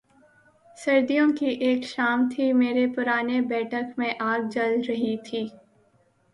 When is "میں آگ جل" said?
3.97-4.81